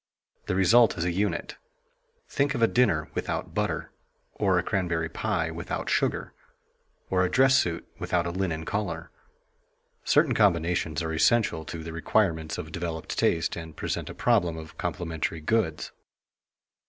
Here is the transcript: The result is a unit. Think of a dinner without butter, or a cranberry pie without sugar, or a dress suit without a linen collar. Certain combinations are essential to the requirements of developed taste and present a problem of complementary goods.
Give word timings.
The 0.47 0.55
result 0.55 0.97
is 0.97 1.05
a 1.05 1.11
unit. 1.11 1.57
Think 2.27 2.55
of 2.55 2.63
a 2.63 2.67
dinner 2.67 3.11
without 3.13 3.53
butter, 3.53 3.91
or 4.33 4.57
a 4.57 4.63
cranberry 4.63 5.09
pie 5.09 5.51
without 5.51 5.91
sugar, 5.91 6.33
or 7.11 7.23
a 7.23 7.29
dress 7.29 7.55
suit 7.55 7.87
without 7.99 8.25
a 8.25 8.31
linen 8.31 8.65
collar. 8.65 9.11
Certain 10.03 10.33
combinations 10.33 11.03
are 11.03 11.13
essential 11.13 11.65
to 11.65 11.83
the 11.83 11.93
requirements 11.93 12.57
of 12.57 12.71
developed 12.71 13.15
taste 13.19 13.55
and 13.55 13.77
present 13.77 14.09
a 14.09 14.15
problem 14.15 14.57
of 14.57 14.75
complementary 14.79 15.39
goods. 15.39 15.91